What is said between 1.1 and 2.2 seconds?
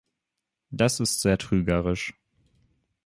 sehr trügerisch.